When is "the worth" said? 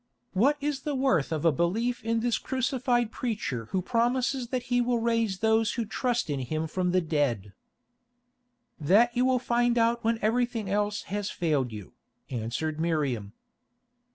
0.81-1.31